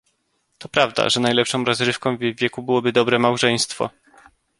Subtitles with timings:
[0.57, 3.89] "To prawda, że najlepszą rozrywką w jej wieku byłoby dobre małżeństwo."